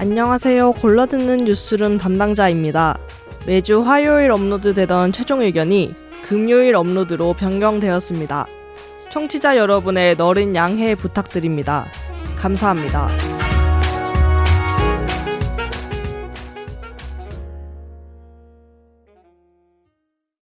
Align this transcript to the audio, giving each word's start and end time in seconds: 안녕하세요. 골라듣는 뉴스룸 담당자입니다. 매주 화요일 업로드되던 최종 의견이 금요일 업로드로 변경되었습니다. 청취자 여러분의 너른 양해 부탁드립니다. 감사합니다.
안녕하세요. 0.00 0.72
골라듣는 0.72 1.44
뉴스룸 1.44 1.98
담당자입니다. 1.98 2.96
매주 3.46 3.82
화요일 3.82 4.30
업로드되던 4.30 5.12
최종 5.12 5.42
의견이 5.42 5.94
금요일 6.22 6.74
업로드로 6.74 7.34
변경되었습니다. 7.34 8.46
청취자 9.10 9.58
여러분의 9.58 10.16
너른 10.16 10.56
양해 10.56 10.94
부탁드립니다. 10.94 11.84
감사합니다. 12.38 13.10